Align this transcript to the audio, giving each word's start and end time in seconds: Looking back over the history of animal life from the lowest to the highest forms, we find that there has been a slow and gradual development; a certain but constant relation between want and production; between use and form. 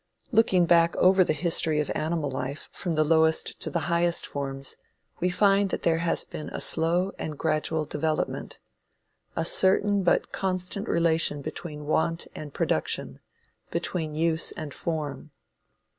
Looking 0.31 0.65
back 0.65 0.95
over 0.95 1.23
the 1.23 1.31
history 1.31 1.79
of 1.79 1.91
animal 1.93 2.31
life 2.31 2.69
from 2.71 2.95
the 2.95 3.03
lowest 3.03 3.59
to 3.61 3.69
the 3.69 3.81
highest 3.81 4.25
forms, 4.25 4.75
we 5.19 5.29
find 5.29 5.69
that 5.69 5.83
there 5.83 5.99
has 5.99 6.23
been 6.23 6.49
a 6.49 6.59
slow 6.59 7.11
and 7.19 7.37
gradual 7.37 7.85
development; 7.85 8.57
a 9.35 9.45
certain 9.45 10.01
but 10.01 10.31
constant 10.31 10.87
relation 10.87 11.43
between 11.43 11.85
want 11.85 12.25
and 12.33 12.51
production; 12.51 13.19
between 13.69 14.15
use 14.15 14.51
and 14.53 14.73
form. 14.73 15.29